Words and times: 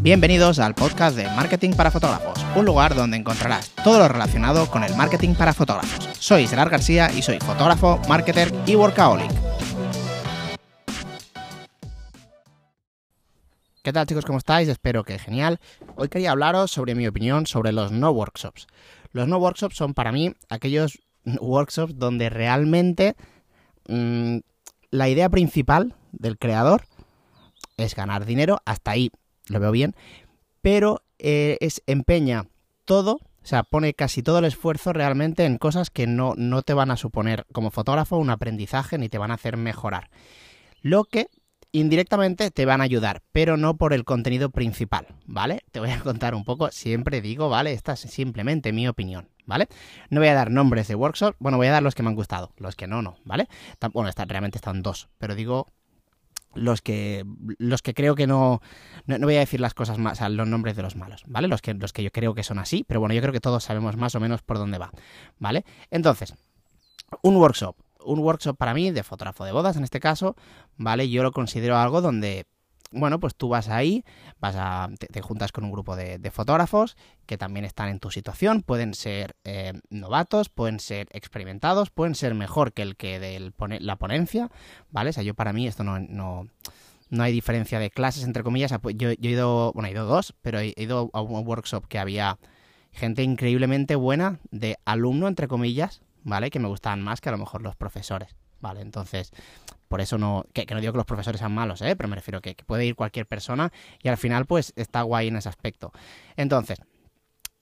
Bienvenidos 0.00 0.60
al 0.60 0.76
podcast 0.76 1.16
de 1.16 1.24
Marketing 1.24 1.72
para 1.72 1.90
Fotógrafos, 1.90 2.38
un 2.54 2.64
lugar 2.64 2.94
donde 2.94 3.16
encontrarás 3.16 3.70
todo 3.82 3.98
lo 3.98 4.06
relacionado 4.06 4.70
con 4.70 4.84
el 4.84 4.94
marketing 4.94 5.34
para 5.34 5.52
fotógrafos. 5.52 6.08
Soy 6.20 6.46
Gerard 6.46 6.70
García 6.70 7.10
y 7.12 7.20
soy 7.20 7.40
fotógrafo, 7.40 8.00
marketer 8.08 8.54
y 8.64 8.76
workaholic. 8.76 9.28
¿Qué 13.82 13.92
tal 13.92 14.06
chicos? 14.06 14.24
¿Cómo 14.24 14.38
estáis? 14.38 14.68
Espero 14.68 15.02
que 15.02 15.18
genial. 15.18 15.58
Hoy 15.96 16.08
quería 16.08 16.30
hablaros 16.30 16.70
sobre 16.70 16.94
mi 16.94 17.08
opinión 17.08 17.46
sobre 17.46 17.72
los 17.72 17.90
no 17.90 18.12
workshops. 18.12 18.68
Los 19.10 19.26
no 19.26 19.38
workshops 19.38 19.76
son 19.76 19.94
para 19.94 20.12
mí 20.12 20.32
aquellos 20.48 21.00
workshops 21.40 21.98
donde 21.98 22.30
realmente 22.30 23.16
mmm, 23.88 24.38
la 24.92 25.08
idea 25.08 25.28
principal 25.28 25.96
del 26.12 26.38
creador 26.38 26.84
es 27.76 27.96
ganar 27.96 28.26
dinero, 28.26 28.60
hasta 28.64 28.92
ahí 28.92 29.10
lo 29.50 29.60
veo 29.60 29.70
bien, 29.70 29.94
pero 30.62 31.02
eh, 31.18 31.56
es 31.60 31.82
empeña 31.86 32.46
todo, 32.84 33.14
o 33.14 33.46
sea, 33.46 33.62
pone 33.62 33.94
casi 33.94 34.22
todo 34.22 34.38
el 34.38 34.44
esfuerzo 34.44 34.92
realmente 34.92 35.44
en 35.44 35.58
cosas 35.58 35.90
que 35.90 36.06
no, 36.06 36.34
no 36.36 36.62
te 36.62 36.74
van 36.74 36.90
a 36.90 36.96
suponer 36.96 37.46
como 37.52 37.70
fotógrafo 37.70 38.16
un 38.16 38.30
aprendizaje 38.30 38.98
ni 38.98 39.08
te 39.08 39.18
van 39.18 39.30
a 39.30 39.34
hacer 39.34 39.56
mejorar. 39.56 40.10
Lo 40.80 41.04
que 41.04 41.28
indirectamente 41.72 42.50
te 42.50 42.64
van 42.64 42.80
a 42.80 42.84
ayudar, 42.84 43.22
pero 43.32 43.56
no 43.56 43.76
por 43.76 43.92
el 43.92 44.04
contenido 44.04 44.50
principal, 44.50 45.06
¿vale? 45.26 45.64
Te 45.70 45.80
voy 45.80 45.90
a 45.90 46.00
contar 46.00 46.34
un 46.34 46.44
poco, 46.44 46.70
siempre 46.70 47.20
digo, 47.20 47.48
¿vale? 47.48 47.72
Esta 47.72 47.92
es 47.92 48.00
simplemente 48.00 48.72
mi 48.72 48.88
opinión, 48.88 49.28
¿vale? 49.44 49.68
No 50.10 50.20
voy 50.20 50.28
a 50.28 50.34
dar 50.34 50.50
nombres 50.50 50.88
de 50.88 50.94
workshops, 50.94 51.36
bueno, 51.38 51.58
voy 51.58 51.66
a 51.66 51.72
dar 51.72 51.82
los 51.82 51.94
que 51.94 52.02
me 52.02 52.08
han 52.08 52.14
gustado, 52.14 52.52
los 52.56 52.74
que 52.74 52.86
no, 52.86 53.02
no, 53.02 53.16
¿vale? 53.24 53.48
Bueno, 53.92 54.08
está, 54.08 54.24
realmente 54.24 54.58
están 54.58 54.82
dos, 54.82 55.08
pero 55.18 55.34
digo 55.34 55.68
los 56.54 56.82
que 56.82 57.24
los 57.58 57.82
que 57.82 57.94
creo 57.94 58.14
que 58.14 58.26
no, 58.26 58.60
no, 59.06 59.18
no 59.18 59.26
voy 59.26 59.36
a 59.36 59.40
decir 59.40 59.60
las 59.60 59.74
cosas 59.74 59.98
más, 59.98 60.20
los 60.20 60.48
nombres 60.48 60.76
de 60.76 60.82
los 60.82 60.96
malos, 60.96 61.22
¿vale? 61.26 61.48
Los 61.48 61.62
que 61.62 61.74
los 61.74 61.92
que 61.92 62.02
yo 62.02 62.10
creo 62.10 62.34
que 62.34 62.42
son 62.42 62.58
así, 62.58 62.84
pero 62.86 63.00
bueno, 63.00 63.14
yo 63.14 63.20
creo 63.20 63.32
que 63.32 63.40
todos 63.40 63.64
sabemos 63.64 63.96
más 63.96 64.14
o 64.14 64.20
menos 64.20 64.42
por 64.42 64.58
dónde 64.58 64.78
va, 64.78 64.90
¿vale? 65.38 65.64
Entonces, 65.90 66.34
un 67.22 67.36
workshop, 67.36 67.76
un 68.04 68.20
workshop 68.20 68.56
para 68.56 68.74
mí 68.74 68.90
de 68.90 69.02
fotógrafo 69.02 69.44
de 69.44 69.52
bodas 69.52 69.76
en 69.76 69.84
este 69.84 70.00
caso, 70.00 70.36
¿vale? 70.76 71.08
Yo 71.08 71.22
lo 71.22 71.32
considero 71.32 71.76
algo 71.76 72.00
donde 72.00 72.46
bueno, 72.90 73.20
pues 73.20 73.34
tú 73.34 73.48
vas 73.48 73.68
ahí, 73.68 74.04
vas 74.40 74.54
a, 74.56 74.88
te, 74.98 75.20
juntas 75.20 75.52
con 75.52 75.64
un 75.64 75.72
grupo 75.72 75.96
de, 75.96 76.18
de, 76.18 76.30
fotógrafos 76.30 76.96
que 77.26 77.36
también 77.36 77.64
están 77.64 77.88
en 77.88 78.00
tu 78.00 78.10
situación, 78.10 78.62
pueden 78.62 78.94
ser 78.94 79.36
eh, 79.44 79.74
novatos, 79.90 80.48
pueden 80.48 80.80
ser 80.80 81.08
experimentados, 81.12 81.90
pueden 81.90 82.14
ser 82.14 82.34
mejor 82.34 82.72
que 82.72 82.82
el 82.82 82.96
que 82.96 83.20
de 83.20 83.52
la 83.80 83.96
ponencia, 83.96 84.50
¿vale? 84.90 85.10
O 85.10 85.12
sea, 85.12 85.22
yo 85.22 85.34
para 85.34 85.52
mí 85.52 85.66
esto 85.66 85.84
no, 85.84 85.98
no, 85.98 86.48
no 87.10 87.22
hay 87.22 87.32
diferencia 87.32 87.78
de 87.78 87.90
clases, 87.90 88.24
entre 88.24 88.42
comillas. 88.42 88.70
Yo, 88.70 88.90
yo, 88.90 89.10
he 89.10 89.32
ido, 89.32 89.72
bueno, 89.72 89.88
he 89.88 89.92
ido 89.92 90.06
dos, 90.06 90.34
pero 90.42 90.58
he 90.58 90.72
ido 90.76 91.10
a 91.12 91.20
un 91.20 91.46
workshop 91.46 91.86
que 91.88 91.98
había 91.98 92.38
gente 92.92 93.22
increíblemente 93.22 93.96
buena 93.96 94.40
de 94.50 94.78
alumno, 94.84 95.28
entre 95.28 95.48
comillas, 95.48 96.00
¿vale? 96.24 96.50
Que 96.50 96.58
me 96.58 96.68
gustaban 96.68 97.02
más 97.02 97.20
que 97.20 97.28
a 97.28 97.32
lo 97.32 97.38
mejor 97.38 97.62
los 97.62 97.76
profesores, 97.76 98.34
¿vale? 98.60 98.80
Entonces, 98.80 99.32
por 99.88 100.00
eso 100.00 100.18
no, 100.18 100.44
que, 100.52 100.66
no 100.66 100.80
digo 100.80 100.92
que 100.92 100.98
los 100.98 101.06
profesores 101.06 101.40
sean 101.40 101.52
malos, 101.52 101.82
¿eh? 101.82 101.96
pero 101.96 102.08
me 102.08 102.16
refiero 102.16 102.40
que, 102.40 102.54
que, 102.54 102.64
puede 102.64 102.86
ir 102.86 102.94
cualquier 102.94 103.26
persona 103.26 103.72
y 104.02 104.08
al 104.08 104.16
final 104.16 104.46
pues 104.46 104.72
está 104.76 105.02
guay 105.02 105.28
en 105.28 105.36
ese 105.36 105.48
aspecto. 105.48 105.92
Entonces, 106.36 106.78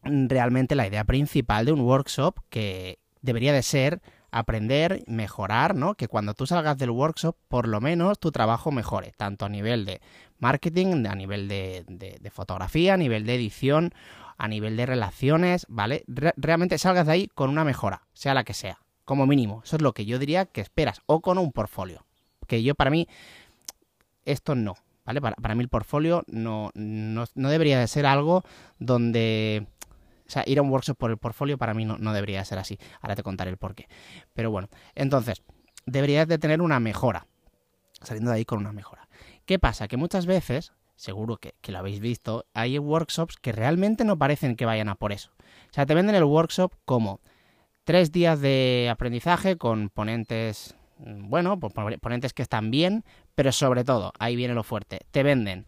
realmente 0.03 0.75
la 0.75 0.87
idea 0.87 1.05
principal 1.05 1.67
de 1.67 1.73
un 1.73 1.81
workshop 1.81 2.41
que 2.51 2.99
debería 3.23 3.53
de 3.53 3.63
ser 3.63 4.01
aprender, 4.31 5.03
mejorar, 5.07 5.75
¿no? 5.75 5.95
Que 5.95 6.09
cuando 6.09 6.35
tú 6.35 6.47
salgas 6.47 6.77
del 6.77 6.91
workshop, 6.91 7.37
por 7.49 7.69
lo 7.69 7.81
menos 7.81 8.19
tu 8.19 8.33
trabajo 8.33 8.71
mejore, 8.71 9.13
tanto 9.17 9.47
a 9.47 9.49
nivel 9.49 9.85
de 9.85 10.01
marketing, 10.39 11.07
a 11.07 11.15
nivel 11.15 11.49
de, 11.49 12.31
fotografía, 12.33 12.95
a 12.95 12.97
nivel 12.99 13.25
de 13.25 13.35
edición, 13.35 13.95
a 14.37 14.49
nivel 14.49 14.77
de 14.77 14.87
relaciones, 14.87 15.67
¿vale? 15.69 16.05
Re 16.07 16.35
realmente 16.37 16.79
salgas 16.79 17.07
de 17.07 17.13
ahí 17.13 17.29
con 17.29 17.51
una 17.51 17.65
mejora, 17.65 18.03
sea 18.13 18.35
la 18.35 18.45
que 18.45 18.53
sea, 18.53 18.79
como 19.05 19.27
mínimo. 19.27 19.63
Eso 19.65 19.77
es 19.77 19.83
lo 19.83 19.95
que 19.95 20.05
yo 20.05 20.19
diría 20.19 20.45
que 20.45 20.61
esperas, 20.61 21.01
o 21.07 21.21
con 21.21 21.39
un 21.39 21.53
portfolio 21.53 22.06
que 22.47 22.63
yo 22.63 22.75
para 22.75 22.91
mí 22.91 23.09
esto 24.25 24.55
no, 24.55 24.75
¿vale? 25.05 25.21
Para, 25.21 25.37
para 25.37 25.55
mí 25.55 25.63
el 25.63 25.69
portfolio 25.69 26.25
no, 26.27 26.71
no, 26.75 27.25
no, 27.35 27.49
debería 27.49 27.79
de 27.79 27.87
ser 27.87 28.07
algo 28.07 28.43
donde... 28.79 29.67
O 30.27 30.31
sea, 30.31 30.43
ir 30.45 30.59
a 30.59 30.63
un 30.63 30.71
workshop 30.71 30.97
por 30.97 31.13
el 31.13 31.19
portfolio 31.19 31.57
para 31.57 31.73
mí 31.73 31.85
no, 31.85 31.99
no 31.99 32.13
debería 32.13 32.45
ser 32.45 32.59
así. 32.59 32.79
Ahora 33.01 33.15
te 33.15 33.23
contaré 33.23 33.51
el 33.51 33.59
porqué. 33.59 33.89
Pero 34.35 34.51
bueno, 34.51 34.69
entonces, 34.97 35.41
deberías 35.87 36.27
de 36.27 36.39
tener 36.39 36.61
una 36.61 36.81
mejora. 36.81 37.29
Saliendo 38.03 38.33
de 38.33 38.39
ahí 38.39 38.45
con 38.45 38.59
una 38.59 38.73
mejora. 38.73 39.09
¿Qué 39.45 39.61
pasa? 39.61 39.87
Que 39.87 39.97
muchas 39.97 40.27
veces, 40.27 40.73
seguro 40.97 41.37
que, 41.37 41.55
que 41.61 41.71
lo 41.71 41.79
habéis 41.79 42.01
visto, 42.01 42.45
hay 42.55 42.77
workshops 42.81 43.37
que 43.37 43.53
realmente 43.53 44.05
no 44.05 44.19
parecen 44.19 44.57
que 44.57 44.67
vayan 44.67 44.89
a 44.89 44.97
por 44.97 45.13
eso. 45.13 45.31
O 45.71 45.73
sea, 45.73 45.87
te 45.87 45.95
venden 45.95 46.17
el 46.17 46.25
workshop 46.25 46.73
como 46.85 47.21
tres 47.85 48.11
días 48.11 48.41
de 48.41 48.89
aprendizaje 48.91 49.57
con 49.57 49.91
ponentes 49.91 50.75
bueno, 50.99 51.59
pues 51.59 51.73
ponentes 52.01 52.33
que 52.33 52.43
están 52.43 52.71
bien, 52.71 53.05
pero 53.35 53.53
sobre 53.53 53.85
todo, 53.85 54.13
ahí 54.19 54.37
viene 54.37 54.55
lo 54.55 54.63
fuerte, 54.63 55.01
te 55.11 55.23
venden 55.23 55.67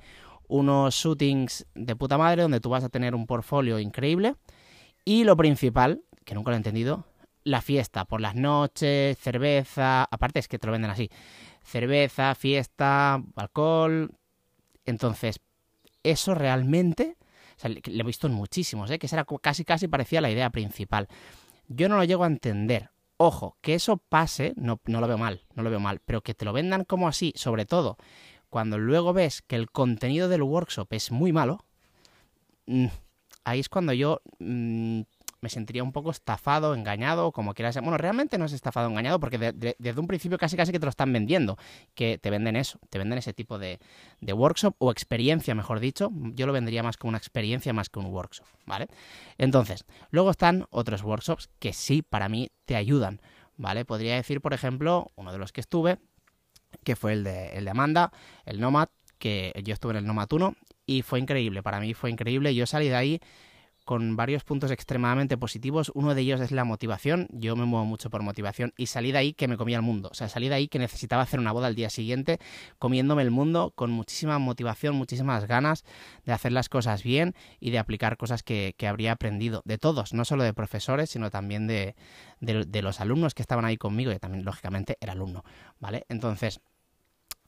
unos 0.49 0.95
shootings 0.95 1.67
de 1.75 1.95
puta 1.95 2.17
madre 2.17 2.43
donde 2.43 2.61
tú 2.61 2.71
vas 2.71 2.85
a 2.85 2.89
tener 2.89 3.15
un 3.15 3.27
portfolio 3.27 3.79
increíble 3.79 4.37
y 5.05 5.25
lo 5.25 5.37
principal, 5.37 6.03
que 6.25 6.35
nunca 6.35 6.51
lo 6.51 6.57
he 6.57 6.59
entendido, 6.59 7.05
la 7.45 7.61
fiesta 7.61 8.05
por 8.05 8.21
las 8.21 8.35
noches, 8.35 9.19
cerveza, 9.19 10.05
aparte 10.05 10.39
es 10.39 10.49
que 10.49 10.59
te 10.59 10.67
lo 10.67 10.73
venden 10.73 10.91
así, 10.91 11.11
cerveza, 11.63 12.35
fiesta, 12.35 13.23
alcohol, 13.37 14.11
entonces 14.85 15.41
eso 16.03 16.35
realmente, 16.35 17.17
o 17.63 17.69
lo 17.69 17.75
he 18.01 18.03
visto 18.03 18.27
en 18.27 18.33
muchísimos, 18.33 18.91
¿eh? 18.91 18.99
que 18.99 19.07
esa 19.07 19.27
casi 19.41 19.65
casi 19.65 19.89
parecía 19.89 20.21
la 20.21 20.31
idea 20.31 20.51
principal. 20.51 21.09
Yo 21.69 21.89
no 21.89 21.97
lo 21.97 22.05
llego 22.05 22.25
a 22.25 22.29
entender. 22.29 22.91
Ojo, 23.21 23.57
que 23.61 23.75
eso 23.75 23.97
pase, 23.97 24.55
no, 24.57 24.81
no, 24.87 25.01
lo 25.01 25.09
veo 25.09 25.19
mal, 25.19 25.43
no 25.55 25.65
lo 25.65 25.71
veo 25.71 25.81
mal, 25.81 26.01
pero 26.05 26.23
que 26.23 26.35
te 26.35 26.45
lo 26.45 26.53
vendan 26.53 26.85
como 26.85 27.09
así, 27.09 27.33
sobre 27.37 27.67
todo 27.67 27.99
cuando 28.49 28.79
luego 28.79 29.13
ves 29.13 29.43
que 29.43 29.57
el 29.57 29.71
contenido 29.71 30.29
del 30.29 30.43
workshop 30.43 30.87
es 30.93 31.11
muy 31.11 31.33
malo, 31.33 31.59
mmm, 32.67 32.87
ahí 33.45 33.61
es 33.61 33.69
cuando 33.69 33.93
yo 33.93 34.23
mmm, 34.39 35.03
me 35.41 35.49
sentiría 35.49 35.83
un 35.83 35.93
poco 35.93 36.11
estafado, 36.11 36.75
engañado, 36.75 37.33
como 37.33 37.55
quieras. 37.55 37.77
Bueno, 37.77 37.99
realmente 37.99 38.39
no 38.39 38.45
es 38.45 38.53
estafado, 38.53 38.89
engañado, 38.89 39.21
porque 39.21 39.39
de, 39.39 39.53
de, 39.53 39.77
desde 39.79 40.01
un 40.01 40.07
principio 40.07 40.39
casi 40.39 40.57
casi 40.57 40.73
que 40.73 40.79
te 40.79 40.87
lo 40.87 40.91
están 40.91 41.13
vendiendo, 41.13 41.57
que 41.95 42.19
te 42.19 42.31
venden 42.31 42.57
eso, 42.57 42.79
te 42.91 42.99
venden 42.99 43.19
ese 43.19 43.33
tipo 43.33 43.59
de, 43.59 43.79
de, 44.21 44.33
workshop 44.33 44.75
o 44.79 44.91
experiencia, 44.91 45.55
mejor 45.55 45.81
dicho. 45.81 46.11
Yo 46.35 46.47
lo 46.47 46.53
vendría 46.53 46.83
más 46.83 46.97
como 46.97 47.11
una 47.11 47.19
experiencia 47.19 47.73
más 47.73 47.89
que 47.89 47.99
un 47.99 48.07
workshop, 48.07 48.47
¿vale? 48.67 48.89
Entonces, 49.37 49.85
luego 50.11 50.31
están 50.31 50.67
otros 50.71 51.03
workshops 51.03 51.49
que 51.59 51.73
sí, 51.73 52.03
para 52.03 52.29
mí, 52.29 52.51
te 52.65 52.77
ayudan, 52.77 53.21
¿vale? 53.57 53.85
Podría 53.85 54.17
decir, 54.17 54.41
por 54.41 54.55
ejemplo, 54.55 55.11
uno 55.17 55.33
de 55.33 55.39
los 55.39 55.53
que 55.53 55.61
estuve, 55.61 55.99
que 56.85 56.97
fue 56.97 57.13
el 57.13 57.25
de, 57.25 57.51
el 57.51 57.65
de 57.65 57.71
Amanda, 57.71 58.13
el 58.45 58.61
Nomad, 58.61 58.89
que 59.19 59.53
yo 59.65 59.75
estuve 59.75 59.93
en 59.93 59.99
el 59.99 60.07
Nomad 60.07 60.33
1 60.33 60.55
y 60.87 61.03
fue 61.03 61.19
increíble, 61.19 61.63
para 61.63 61.81
mí 61.81 61.95
fue 61.95 62.11
increíble. 62.11 62.55
Yo 62.55 62.67
salí 62.67 62.89
de 62.89 62.97
ahí 62.97 63.21
con 63.89 64.17
varios 64.17 64.45
puntos 64.45 64.71
extremadamente 64.71 65.39
positivos. 65.39 65.91
Uno 65.95 66.15
de 66.15 66.21
ellos 66.21 66.43
es 66.43 66.53
la 66.53 66.65
motivación. 66.65 67.27
Yo 67.33 67.57
me 67.57 67.65
muevo 67.65 67.87
mucho 67.87 68.11
por 68.11 68.23
motivación 68.23 68.75
y 68.77 68.85
salí 68.85 69.13
de 69.13 69.19
ahí 69.19 69.33
que 69.33 69.49
me 69.49 69.57
comía 69.57 69.79
el 69.79 69.83
mundo. 69.83 70.11
O 70.13 70.15
sea, 70.15 70.29
salí 70.29 70.51
de 70.51 70.57
ahí 70.57 70.69
que 70.69 70.79
necesitaba 70.79 71.23
hacer 71.23 71.41
una 71.41 71.53
boda 71.53 71.69
al 71.69 71.75
día 71.75 71.89
siguiente, 71.89 72.39
comiéndome 72.79 73.23
el 73.23 73.31
mundo 73.31 73.73
con 73.75 73.91
muchísima 73.91 74.39
motivación, 74.39 74.95
muchísimas 74.95 75.47
ganas 75.47 75.87
de 76.27 76.35
hacer 76.35 76.53
las 76.53 76.69
cosas 76.69 77.03
bien 77.03 77.35
y 77.61 77.71
de 77.71 77.79
aplicar 77.79 78.19
cosas 78.19 78.43
que, 78.43 78.75
que 78.77 78.87
habría 78.87 79.13
aprendido. 79.13 79.63
De 79.65 79.79
todos, 79.79 80.13
no 80.13 80.27
solo 80.27 80.43
de 80.45 80.53
profesores, 80.53 81.09
sino 81.09 81.31
también 81.31 81.67
de, 81.67 81.95
de, 82.41 82.67
de 82.67 82.83
los 82.83 83.01
alumnos 83.01 83.33
que 83.33 83.41
estaban 83.41 83.65
ahí 83.65 83.79
conmigo. 83.79 84.13
Y 84.13 84.19
también, 84.19 84.45
lógicamente, 84.45 84.99
era 85.01 85.15
alumno. 85.15 85.45
¿Vale? 85.81 86.05
Entonces, 86.11 86.61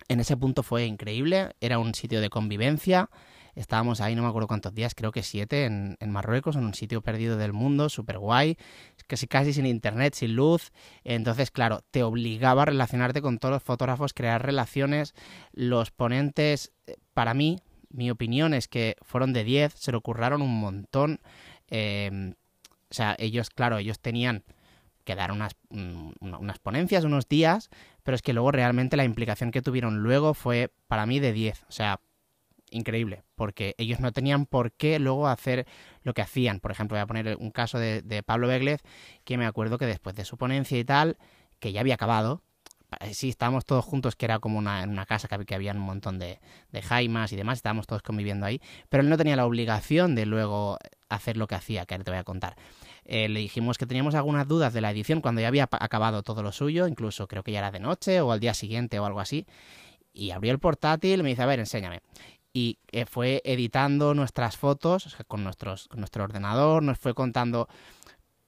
en 0.08 0.20
ese 0.20 0.38
punto 0.38 0.62
fue 0.62 0.86
increíble. 0.86 1.50
Era 1.60 1.78
un 1.78 1.94
sitio 1.94 2.22
de 2.22 2.30
convivencia. 2.30 3.10
Estábamos 3.54 4.00
ahí, 4.00 4.14
no 4.14 4.22
me 4.22 4.28
acuerdo 4.28 4.48
cuántos 4.48 4.74
días, 4.74 4.94
creo 4.94 5.12
que 5.12 5.22
siete, 5.22 5.64
en, 5.64 5.96
en 6.00 6.10
Marruecos, 6.10 6.56
en 6.56 6.64
un 6.64 6.74
sitio 6.74 7.02
perdido 7.02 7.36
del 7.36 7.52
mundo, 7.52 7.88
súper 7.88 8.18
guay, 8.18 8.56
casi 9.06 9.26
casi 9.26 9.52
sin 9.52 9.66
internet, 9.66 10.14
sin 10.14 10.36
luz. 10.36 10.72
Entonces, 11.04 11.50
claro, 11.50 11.82
te 11.90 12.02
obligaba 12.02 12.62
a 12.62 12.66
relacionarte 12.66 13.22
con 13.22 13.38
todos 13.38 13.54
los 13.54 13.62
fotógrafos, 13.62 14.14
crear 14.14 14.44
relaciones. 14.44 15.14
Los 15.52 15.90
ponentes, 15.90 16.72
para 17.14 17.34
mí, 17.34 17.58
mi 17.90 18.10
opinión 18.10 18.54
es 18.54 18.68
que 18.68 18.96
fueron 19.02 19.32
de 19.32 19.44
10, 19.44 19.74
se 19.74 19.92
lo 19.92 20.00
curraron 20.00 20.42
un 20.42 20.60
montón. 20.60 21.20
Eh, 21.68 22.34
o 22.90 22.94
sea, 22.94 23.14
ellos, 23.18 23.50
claro, 23.50 23.78
ellos 23.78 24.00
tenían 24.00 24.44
que 25.04 25.14
dar 25.14 25.32
unas, 25.32 25.52
unas 26.20 26.58
ponencias, 26.58 27.04
unos 27.04 27.28
días, 27.28 27.70
pero 28.02 28.14
es 28.14 28.22
que 28.22 28.32
luego 28.32 28.52
realmente 28.52 28.96
la 28.96 29.04
implicación 29.04 29.50
que 29.50 29.62
tuvieron 29.62 30.02
luego 30.02 30.34
fue 30.34 30.72
para 30.88 31.06
mí 31.06 31.20
de 31.20 31.32
10. 31.32 31.64
O 31.68 31.72
sea, 31.72 32.00
increíble, 32.70 33.22
porque 33.34 33.74
ellos 33.78 34.00
no 34.00 34.12
tenían 34.12 34.46
por 34.46 34.72
qué 34.72 34.98
luego 34.98 35.28
hacer 35.28 35.66
lo 36.02 36.14
que 36.14 36.22
hacían. 36.22 36.60
Por 36.60 36.70
ejemplo, 36.70 36.96
voy 36.96 37.02
a 37.02 37.06
poner 37.06 37.36
un 37.38 37.50
caso 37.50 37.78
de, 37.78 38.22
Pablo 38.24 38.48
Beglez, 38.48 38.82
que 39.24 39.36
me 39.38 39.46
acuerdo 39.46 39.78
que 39.78 39.86
después 39.86 40.14
de 40.16 40.24
su 40.24 40.36
ponencia 40.36 40.78
y 40.78 40.84
tal, 40.84 41.18
que 41.58 41.72
ya 41.72 41.80
había 41.80 41.94
acabado, 41.94 42.42
sí, 43.12 43.28
estábamos 43.28 43.64
todos 43.64 43.84
juntos, 43.84 44.16
que 44.16 44.26
era 44.26 44.38
como 44.38 44.58
una, 44.58 44.82
en 44.82 44.90
una 44.90 45.06
casa 45.06 45.28
que, 45.28 45.54
había 45.54 45.72
un 45.72 45.80
montón 45.80 46.18
de, 46.18 46.40
de 46.72 46.82
jaimas 46.82 47.32
y 47.32 47.36
demás, 47.36 47.58
estábamos 47.58 47.86
todos 47.86 48.02
conviviendo 48.02 48.46
ahí, 48.46 48.60
pero 48.88 49.02
él 49.02 49.08
no 49.08 49.16
tenía 49.16 49.36
la 49.36 49.46
obligación 49.46 50.14
de 50.14 50.26
luego 50.26 50.78
hacer 51.08 51.36
lo 51.36 51.46
que 51.46 51.54
hacía, 51.54 51.86
que 51.86 51.94
ahora 51.94 52.04
te 52.04 52.10
voy 52.10 52.20
a 52.20 52.24
contar. 52.24 52.56
Eh, 53.04 53.28
le 53.28 53.40
dijimos 53.40 53.78
que 53.78 53.86
teníamos 53.86 54.14
algunas 54.14 54.46
dudas 54.46 54.72
de 54.72 54.80
la 54.80 54.90
edición 54.90 55.20
cuando 55.20 55.40
ya 55.40 55.48
había 55.48 55.68
acabado 55.70 56.22
todo 56.22 56.42
lo 56.42 56.52
suyo, 56.52 56.86
incluso 56.86 57.26
creo 57.26 57.42
que 57.42 57.52
ya 57.52 57.58
era 57.58 57.70
de 57.70 57.80
noche 57.80 58.20
o 58.20 58.32
al 58.32 58.40
día 58.40 58.54
siguiente 58.54 58.98
o 58.98 59.04
algo 59.04 59.20
así, 59.20 59.46
y 60.12 60.30
abrió 60.30 60.52
el 60.52 60.58
portátil 60.58 61.22
me 61.22 61.30
dice, 61.30 61.42
a 61.42 61.46
ver, 61.46 61.60
enséñame 61.60 62.00
y 62.52 62.78
eh, 62.92 63.06
fue 63.06 63.42
editando 63.44 64.14
nuestras 64.14 64.56
fotos 64.56 65.16
con, 65.28 65.44
nuestros, 65.44 65.88
con 65.88 66.00
nuestro 66.00 66.24
ordenador, 66.24 66.82
nos 66.82 66.98
fue 66.98 67.14
contando 67.14 67.68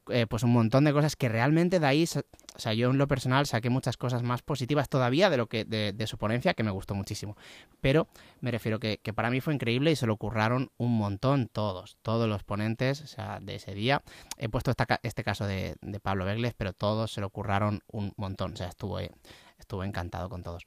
eh, 0.08 0.26
pues 0.26 0.43
un 0.43 0.52
montón 0.52 0.82
de 0.82 0.93
cosas 0.93 1.14
que 1.14 1.28
realmente 1.28 1.78
de 1.78 1.87
ahí, 1.87 2.04
o 2.04 2.58
sea, 2.58 2.75
yo 2.75 2.90
en 2.90 2.99
lo 2.99 3.06
personal 3.06 3.46
saqué 3.46 3.70
muchas 3.70 3.96
cosas 3.96 4.25
más 4.25 4.43
positivas 4.43 4.88
todavía 4.88 5.31
de 5.31 5.37
lo 5.37 5.46
que 5.46 5.64
de, 5.64 6.06
su 6.08 6.19
ponencia, 6.19 6.54
que 6.54 6.64
me 6.64 6.72
gustó 6.72 6.96
muchísimo. 6.96 7.37
Pero 7.81 8.08
me 8.40 8.50
refiero 8.50 8.81
que, 8.81 8.99
que, 8.99 9.12
para 9.12 9.31
mí 9.31 9.40
fue 9.40 9.54
increíble 9.54 9.93
y 9.93 9.96
se 9.96 10.08
lo 10.08 10.16
curraron 10.16 10.72
un 10.76 10.96
montón 10.96 11.46
todos, 11.46 11.98
todos 12.02 12.28
los 12.28 12.43
ponentes, 12.43 13.00
o 13.00 13.06
sea, 13.06 13.38
de 13.40 13.55
ese 13.55 13.75
día. 13.75 14.02
He 14.38 14.48
puesto 14.48 14.72
esta, 14.72 14.98
este 15.05 15.22
caso 15.22 15.46
de, 15.46 15.76
de 15.81 16.00
Pablo 16.00 16.25
Begles, 16.25 16.55
pero 16.55 16.72
todos 16.72 17.12
se 17.12 17.20
lo 17.20 17.31
curraron 17.31 17.82
un 17.87 18.12
montón, 18.16 18.55
o 18.55 18.56
sea, 18.56 18.69
estuvo, 18.69 18.98
estuvo 18.98 19.84
encantado 19.84 20.28
con 20.28 20.43
todos. 20.43 20.64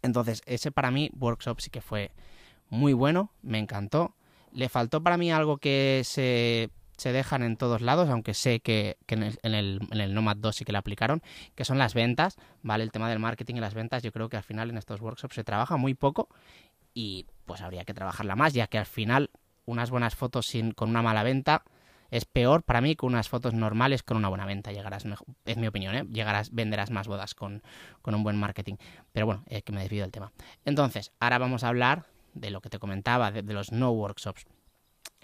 Entonces, 0.00 0.40
ese 0.46 0.72
para 0.72 0.90
mí, 0.90 1.10
workshop 1.18 1.60
sí 1.60 1.68
que 1.68 1.82
fue 1.82 2.10
muy 2.68 2.92
bueno, 2.92 3.30
me 3.42 3.58
encantó. 3.58 4.14
Le 4.52 4.68
faltó 4.68 5.02
para 5.02 5.16
mí 5.16 5.30
algo 5.30 5.58
que 5.58 6.02
se, 6.04 6.70
se 6.96 7.12
dejan 7.12 7.42
en 7.42 7.56
todos 7.56 7.80
lados, 7.80 8.08
aunque 8.08 8.34
sé 8.34 8.60
que, 8.60 8.96
en, 9.08 9.22
el, 9.22 9.38
en, 9.42 9.54
el, 9.54 9.80
en, 9.90 10.00
el, 10.00 10.14
Nomad 10.14 10.36
2 10.36 10.56
sí 10.56 10.64
que 10.64 10.72
le 10.72 10.78
aplicaron, 10.78 11.22
que 11.54 11.64
son 11.64 11.78
las 11.78 11.94
ventas, 11.94 12.36
¿vale? 12.62 12.84
El 12.84 12.92
tema 12.92 13.08
del 13.08 13.18
marketing 13.18 13.56
y 13.56 13.60
las 13.60 13.74
ventas, 13.74 14.02
yo 14.02 14.12
creo 14.12 14.28
que 14.28 14.36
al 14.36 14.42
final 14.42 14.70
en 14.70 14.78
estos 14.78 15.00
workshops 15.00 15.34
se 15.34 15.44
trabaja 15.44 15.76
muy 15.76 15.94
poco 15.94 16.28
y 16.94 17.26
pues 17.44 17.60
habría 17.60 17.84
que 17.84 17.94
trabajarla 17.94 18.36
más, 18.36 18.54
ya 18.54 18.66
que 18.66 18.78
al 18.78 18.86
final 18.86 19.30
unas 19.66 19.90
buenas 19.90 20.14
fotos 20.14 20.46
sin, 20.46 20.72
con 20.72 20.88
una 20.88 21.02
mala 21.02 21.22
venta 21.22 21.64
es 22.10 22.24
peor 22.24 22.62
para 22.62 22.80
mí 22.80 22.96
que 22.96 23.04
unas 23.04 23.28
fotos 23.28 23.52
normales 23.52 24.02
con 24.02 24.16
una 24.16 24.28
buena 24.28 24.46
venta. 24.46 24.72
Llegarás, 24.72 25.04
mejor, 25.04 25.26
es 25.44 25.56
mi 25.56 25.66
opinión, 25.66 25.94
¿eh? 25.94 26.06
Llegarás, 26.10 26.52
venderás 26.52 26.90
más 26.90 27.08
bodas 27.08 27.34
con, 27.34 27.62
con 28.00 28.14
un 28.14 28.22
buen 28.22 28.36
marketing. 28.36 28.76
Pero 29.12 29.26
bueno, 29.26 29.44
es 29.46 29.62
que 29.64 29.72
me 29.72 29.80
desvío 29.80 30.02
del 30.02 30.12
tema. 30.12 30.32
Entonces, 30.64 31.12
ahora 31.18 31.38
vamos 31.38 31.64
a 31.64 31.68
hablar 31.68 32.06
de 32.36 32.50
lo 32.50 32.60
que 32.60 32.70
te 32.70 32.78
comentaba, 32.78 33.32
de, 33.32 33.42
los 33.42 33.72
no 33.72 33.90
workshops. 33.90 34.44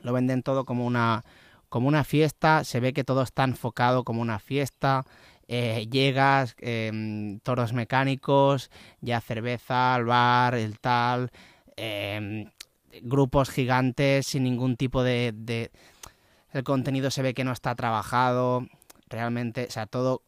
Lo 0.02 0.12
venden 0.12 0.42
todo 0.42 0.64
como 0.64 0.86
una, 0.86 1.24
como 1.68 1.88
una 1.88 2.04
fiesta, 2.04 2.64
se 2.64 2.80
ve 2.80 2.92
que 2.92 3.04
todo 3.04 3.22
está 3.22 3.44
enfocado 3.44 4.04
como 4.04 4.22
una 4.22 4.38
fiesta. 4.38 5.04
Eh, 5.48 5.86
llegas, 5.90 6.56
eh, 6.60 7.38
toros 7.42 7.72
mecánicos, 7.72 8.70
ya 9.00 9.20
cerveza, 9.20 9.94
al 9.94 10.06
bar, 10.06 10.54
el 10.54 10.78
tal, 10.78 11.30
eh, 11.76 12.46
grupos 13.02 13.50
gigantes 13.50 14.26
sin 14.26 14.44
ningún 14.44 14.76
tipo 14.76 15.02
de, 15.02 15.32
de, 15.34 15.70
El 16.52 16.64
contenido 16.64 17.10
se 17.10 17.22
ve 17.22 17.34
que 17.34 17.44
no 17.44 17.52
está 17.52 17.74
trabajado, 17.74 18.66
realmente, 19.08 19.66
o 19.68 19.70
sea, 19.70 19.86
todo 19.86 20.22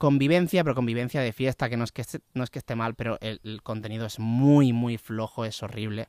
convivencia, 0.00 0.64
pero 0.64 0.74
convivencia 0.74 1.20
de 1.20 1.34
fiesta, 1.34 1.68
que 1.68 1.76
no 1.76 1.84
es 1.84 1.92
que 1.92 2.00
esté, 2.00 2.20
no 2.32 2.42
es 2.42 2.48
que 2.48 2.58
esté 2.58 2.74
mal, 2.74 2.94
pero 2.94 3.18
el, 3.20 3.60
contenido 3.62 4.06
es 4.06 4.18
muy, 4.18 4.72
muy 4.72 4.96
flojo, 4.96 5.44
es 5.44 5.62
horrible. 5.62 6.08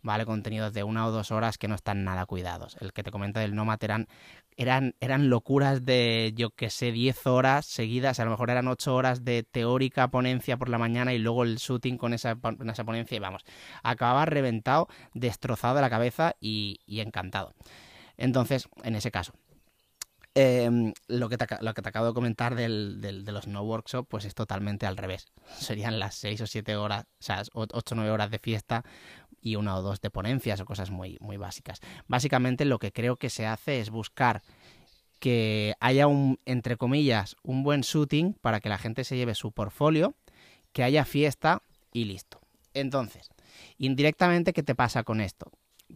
¿Vale? 0.00 0.26
Contenidos 0.26 0.72
de 0.72 0.84
una 0.84 1.06
o 1.06 1.10
dos 1.10 1.32
horas 1.32 1.58
que 1.58 1.66
no 1.66 1.74
están 1.74 2.04
nada 2.04 2.24
cuidados. 2.24 2.76
El 2.80 2.92
que 2.92 3.02
te 3.02 3.10
comento 3.10 3.40
del 3.40 3.56
Nomad 3.56 3.82
eran, 3.82 4.06
eran, 4.56 4.94
eran 5.00 5.28
locuras 5.28 5.84
de, 5.84 6.32
yo 6.36 6.50
que 6.50 6.70
sé, 6.70 6.92
10 6.92 7.26
horas 7.26 7.66
seguidas, 7.66 8.20
a 8.20 8.24
lo 8.24 8.30
mejor 8.30 8.50
eran 8.50 8.68
8 8.68 8.94
horas 8.94 9.24
de 9.24 9.42
teórica 9.42 10.08
ponencia 10.08 10.56
por 10.56 10.68
la 10.68 10.78
mañana 10.78 11.14
y 11.14 11.18
luego 11.18 11.42
el 11.42 11.56
shooting 11.56 11.98
con 11.98 12.14
esa, 12.14 12.36
con 12.36 12.70
esa 12.70 12.84
ponencia 12.84 13.16
y 13.16 13.18
vamos, 13.18 13.44
acababa 13.82 14.24
reventado, 14.24 14.86
destrozado 15.14 15.74
de 15.74 15.80
la 15.80 15.90
cabeza 15.90 16.36
y 16.40 16.78
encantado. 16.88 17.52
Entonces, 18.16 18.68
en 18.84 18.94
ese 18.94 19.10
caso, 19.10 19.32
eh, 20.34 20.92
lo, 21.08 21.28
que 21.28 21.36
te, 21.36 21.46
lo, 21.60 21.74
que 21.74 21.82
te, 21.82 21.88
acabo 21.88 22.06
de 22.06 22.14
comentar 22.14 22.54
del, 22.54 23.00
de 23.00 23.32
los 23.32 23.46
no 23.46 23.62
workshop, 23.62 24.06
pues 24.08 24.24
es 24.24 24.34
totalmente 24.34 24.86
al 24.86 24.96
revés. 24.96 25.26
Serían 25.58 25.98
las 25.98 26.14
6 26.16 26.40
o 26.42 26.46
7 26.46 26.76
horas, 26.76 27.04
o 27.04 27.22
sea, 27.22 27.42
8 27.52 27.74
o 27.74 27.94
9 27.94 28.10
horas 28.10 28.30
de 28.30 28.38
fiesta 28.38 28.84
y 29.40 29.56
una 29.56 29.76
o 29.76 29.82
dos 29.82 30.00
de 30.00 30.10
ponencias 30.10 30.60
o 30.60 30.64
cosas 30.64 30.90
muy, 30.90 31.16
muy 31.20 31.36
básicas. 31.36 31.80
Básicamente 32.06 32.64
lo 32.64 32.78
que 32.78 32.92
creo 32.92 33.16
que 33.16 33.30
se 33.30 33.46
hace 33.46 33.80
es 33.80 33.90
buscar 33.90 34.42
que 35.18 35.74
haya 35.80 36.06
un, 36.06 36.38
entre 36.44 36.76
comillas, 36.76 37.36
un 37.42 37.62
buen 37.62 37.80
shooting 37.80 38.34
para 38.34 38.60
que 38.60 38.68
la 38.68 38.78
gente 38.78 39.04
se 39.04 39.16
lleve 39.16 39.34
su 39.34 39.52
portfolio, 39.52 40.14
que 40.72 40.82
haya 40.82 41.04
fiesta 41.04 41.62
y 41.92 42.04
listo. 42.04 42.40
Entonces, 42.74 43.30
indirectamente, 43.78 44.52
¿qué 44.52 44.62
te 44.62 44.74
pasa 44.74 45.02
con 45.02 45.20
esto? 45.20 45.50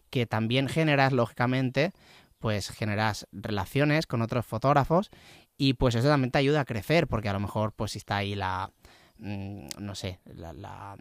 Que 0.09 0.25
también 0.25 0.67
generas, 0.67 1.13
lógicamente, 1.13 1.93
pues 2.43 2.71
generas 2.71 3.25
relaciones 3.31 4.05
con 4.05 4.21
otros 4.21 4.45
fotógrafos 4.45 5.11
y 5.57 5.75
pues 5.75 5.95
eso 5.95 6.09
también 6.09 6.29
te 6.29 6.39
ayuda 6.39 6.59
a 6.59 6.65
crecer 6.65 7.07
porque 7.07 7.29
a 7.29 7.33
lo 7.33 7.39
mejor 7.39 7.71
pues 7.71 7.93
si 7.93 7.99
está 7.99 8.17
ahí 8.17 8.35
la 8.35 8.69
mmm, 9.17 9.67
no 9.79 9.95
sé 9.95 10.19
la, 10.25 10.97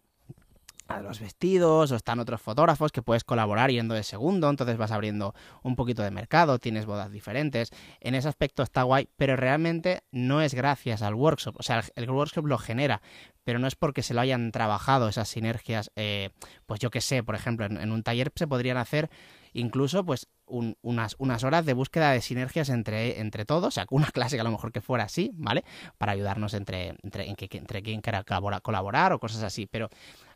los 1.02 1.18
vestidos 1.18 1.90
o 1.90 1.96
están 1.96 2.20
otros 2.20 2.40
fotógrafos 2.40 2.92
que 2.92 3.02
puedes 3.02 3.24
colaborar 3.24 3.72
yendo 3.72 3.92
de 3.92 4.04
segundo 4.04 4.48
entonces 4.48 4.76
vas 4.76 4.92
abriendo 4.92 5.34
un 5.64 5.74
poquito 5.74 6.04
de 6.04 6.12
mercado 6.12 6.60
tienes 6.60 6.86
bodas 6.86 7.10
diferentes. 7.10 7.70
En 7.98 8.14
ese 8.14 8.28
aspecto 8.28 8.62
está 8.62 8.84
guay 8.84 9.08
pero 9.16 9.34
realmente 9.34 10.04
no 10.12 10.42
es 10.42 10.54
gracias 10.54 11.02
al 11.02 11.16
workshop. 11.16 11.56
O 11.58 11.64
sea 11.64 11.82
el, 11.96 12.08
workshop 12.08 12.46
lo 12.46 12.58
genera 12.58 13.02
pero 13.42 13.58
no 13.58 13.66
es 13.66 13.74
porque 13.74 14.04
se 14.04 14.14
lo 14.14 14.20
hayan 14.20 14.52
trabajado 14.52 15.08
esas 15.08 15.28
sinergias 15.28 15.90
eh, 15.96 16.30
pues 16.66 16.78
yo 16.78 16.92
que 16.92 17.00
sé 17.00 17.24
por 17.24 17.34
ejemplo 17.34 17.66
en 17.66 17.90
un 17.90 18.04
taller 18.04 18.30
se 18.36 18.46
podrían 18.46 18.76
hacer 18.76 19.10
incluso 19.52 20.04
pues 20.04 20.28
un, 20.52 20.76
unas, 20.82 21.16
unas 21.18 21.42
horas 21.44 21.64
de 21.64 21.72
búsqueda 21.72 22.12
de 22.12 22.20
sinergias 22.20 22.68
entre, 22.68 23.20
entre 23.20 23.44
todos, 23.44 23.68
o 23.68 23.70
sea, 23.70 23.86
una 23.90 24.06
clase 24.12 24.38
a 24.38 24.44
lo 24.44 24.50
mejor 24.50 24.70
que 24.70 24.80
fuera 24.80 25.04
así, 25.04 25.30
¿vale? 25.34 25.64
Para 25.98 26.12
ayudarnos 26.12 26.54
entre, 26.54 26.96
entre, 27.02 27.28
entre 27.28 27.82
quien 27.82 28.00
quiera 28.00 28.22
colaborar, 28.62 29.12
o 29.12 29.18
cosas 29.18 29.42
así, 29.42 29.66
pero 29.66 29.88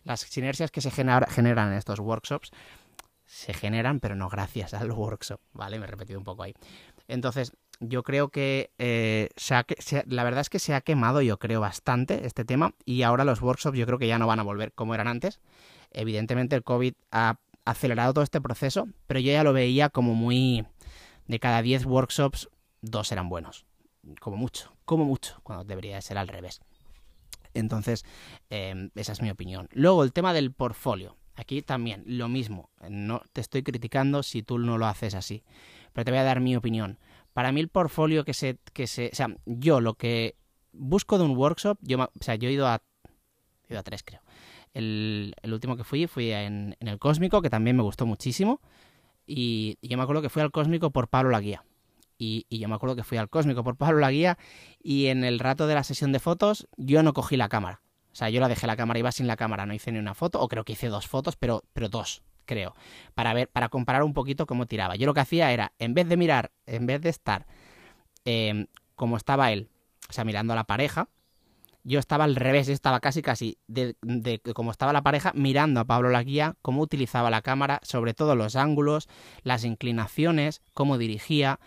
las 0.05 0.21
sinergias 0.21 0.71
que 0.71 0.81
se 0.81 0.91
genera, 0.91 1.27
generan 1.29 1.73
en 1.73 1.79
estos 1.79 2.01
workshops 2.01 2.51
se 3.27 3.53
generan, 3.53 4.01
pero 4.01 4.15
no 4.15 4.29
gracias 4.29 4.73
al 4.73 4.93
workshop, 4.93 5.41
¿vale? 5.53 5.79
Me 5.79 5.85
he 5.85 5.89
repetido 5.89 6.19
un 6.19 6.25
poco 6.25 6.45
ahí. 6.45 6.55
Entonces, 7.09 7.53
yo 7.81 8.03
creo 8.03 8.29
que 8.31 8.71
eh, 8.79 9.29
se 9.37 9.55
ha, 9.55 9.67
se, 9.79 10.05
la 10.07 10.25
verdad 10.25 10.41
es 10.41 10.49
que 10.49 10.59
se 10.59 10.75
ha 10.75 10.81
quemado, 10.81 11.21
yo 11.23 11.39
creo, 11.39 11.61
bastante 11.61 12.25
este 12.27 12.45
tema 12.45 12.75
y 12.85 13.03
ahora 13.03 13.25
los 13.25 13.43
workshops 13.43 13.77
yo 13.77 13.87
creo 13.87 13.99
que 13.99 14.07
ya 14.07 14.19
no 14.19 14.27
van 14.27 14.41
a 14.41 14.45
volver 14.45 14.73
como 14.73 14.95
eran 14.95 15.09
antes. 15.09 15.41
Evidentemente 15.91 16.57
el 16.57 16.63
COVID 16.63 16.95
ha 17.11 17.39
acelerado 17.67 18.15
todo 18.15 18.25
este 18.25 18.41
proceso, 18.41 18.89
pero 19.07 19.21
yo 19.21 19.33
ya 19.33 19.45
lo 19.45 19.53
veía 19.53 19.91
como 19.91 20.15
muy... 20.15 20.67
De 21.27 21.41
cada 21.41 21.61
10 21.61 21.87
workshops, 21.87 22.49
dos 22.81 23.11
eran 23.11 23.29
buenos. 23.29 23.67
Como 24.21 24.37
mucho, 24.37 24.73
como 24.85 25.05
mucho, 25.05 25.41
cuando 25.43 25.65
debería 25.65 26.01
ser 26.01 26.19
al 26.19 26.29
revés. 26.29 26.61
Entonces, 27.53 28.05
eh, 28.49 28.91
esa 28.95 29.13
es 29.13 29.23
mi 29.23 29.31
opinión. 29.31 29.69
Luego, 29.73 30.05
el 30.05 30.13
tema 30.13 30.33
del 30.33 30.53
portfolio. 30.53 31.17
Aquí 31.35 31.63
también, 31.63 32.05
lo 32.07 32.29
mismo. 32.29 32.71
No 32.89 33.23
te 33.33 33.41
estoy 33.41 33.63
criticando 33.63 34.23
si 34.23 34.43
tú 34.43 34.59
no 34.59 34.79
lo 34.79 34.87
haces 34.87 35.15
así. 35.15 35.43
Pero 35.93 36.05
te 36.05 36.11
voy 36.13 36.21
a 36.21 36.25
dar 36.25 36.41
mi 36.41 36.57
opinión. 36.57 36.99
Para 37.33 37.53
mí 37.53 37.61
el 37.61 37.69
portfolio 37.69 38.25
que 38.25 38.33
se... 38.33 38.59
Que 38.73 38.87
se 38.87 39.11
o 39.13 39.15
sea, 39.15 39.29
yo 39.45 39.81
lo 39.81 39.95
que 39.95 40.37
busco 40.73 41.19
de 41.19 41.25
un 41.25 41.37
workshop... 41.37 41.79
Yo, 41.83 41.99
o 41.99 42.11
sea, 42.21 42.37
yo 42.37 42.49
he 42.49 42.53
ido 42.53 42.67
a... 42.69 42.83
He 43.69 43.73
ido 43.73 43.81
a 43.81 43.83
tres, 43.83 44.03
creo. 44.05 44.23
El, 44.77 45.35
último 45.45 45.77
que 45.77 45.85
fui 45.85 46.07
fui 46.07 46.31
en, 46.33 46.77
en, 46.81 46.89
el 46.89 46.99
Cósmico, 46.99 47.41
que 47.41 47.49
también 47.49 47.77
me 47.77 47.83
gustó 47.83 48.05
muchísimo. 48.05 48.61
Y, 49.27 49.79
y, 49.81 49.89
yo 49.89 49.97
me 49.97 50.03
acuerdo 50.03 50.21
que 50.21 50.29
fui 50.29 50.43
al 50.43 50.51
Cósmico 50.51 50.91
por 50.91 51.09
Pablo 51.09 51.31
Laguía. 51.31 51.65
Y, 52.19 52.45
y, 52.51 52.59
yo 52.59 52.69
me 52.69 52.75
acuerdo 52.75 52.95
que 52.95 53.03
fui 53.03 53.17
al 53.17 53.31
Cósmico 53.31 53.65
por 53.65 53.77
Pablo 53.77 54.01
Laguía 54.01 54.37
y 54.83 55.07
en 55.07 55.25
el 55.25 55.39
rato 55.39 55.67
de 55.67 55.75
la 55.75 55.83
sesión 55.83 56.13
de 56.13 56.21
fotos 56.21 56.69
yo 56.77 57.03
no 57.03 57.15
cogí 57.15 57.39
la 57.39 57.49
cámara. 57.49 57.81
O 58.13 58.15
sea, 58.15 58.29
yo 58.29 58.39
la 58.41 58.49
dejé 58.49 58.67
la 58.67 58.77
cámara, 58.77 58.99
iba 58.99 59.13
sin 59.13 59.27
la 59.27 59.37
cámara, 59.37 59.67
no 59.67 59.75
hice 59.75 59.93
ni 59.93 59.99
una 59.99 60.15
foto, 60.15 60.41
o 60.41 60.49
creo 60.49 60.65
que 60.65 60.73
hice 60.73 60.89
dos 60.89 61.07
fotos, 61.07 61.37
pero, 61.37 61.63
pero 61.73 61.89
dos, 61.89 62.23
creo, 62.45 62.75
para 63.15 63.33
ver, 63.33 63.49
para 63.49 63.69
comparar 63.69 64.03
un 64.03 64.13
poquito 64.13 64.47
cómo 64.47 64.67
tiraba. 64.67 64.97
Yo 64.97 65.07
lo 65.07 65.15
que 65.15 65.21
hacía 65.21 65.53
era, 65.53 65.73
en 65.79 65.95
vez 65.95 66.09
de 66.09 66.17
mirar, 66.17 66.53
en 66.67 66.87
vez 66.87 67.01
de 67.01 67.11
estar 67.11 67.47
eh, 68.25 68.67
como 68.95 69.17
estaba 69.17 69.53
él, 69.53 69.69
o 70.09 70.13
sea, 70.13 70.25
mirando 70.25 70.53
a 70.53 70.57
la 70.57 70.65
pareja, 70.65 71.09
yo 71.87 72.01
estaba 72.01 72.25
al 72.25 72.35
revés, 72.35 72.69
estaba 72.69 72.99
casi 72.99 73.23
casi 73.23 73.59
de, 73.69 73.95
como 74.55 74.73
estaba 74.73 74.93
la 74.93 75.03
pareja 75.03 75.33
mirando 75.35 75.79
a 75.79 75.85
Pablo 75.85 76.11
Laguía, 76.11 76.57
cómo 76.61 76.83
utilizaba 76.83 77.31
la 77.31 77.43
cámara, 77.43 77.79
sobre 77.85 78.13
todo 78.13 78.35
los 78.35 78.57
ángulos, 78.57 79.09
las 79.43 79.65
inclinaciones, 79.65 80.63
cómo 80.75 80.99
dirigía. 80.99 81.61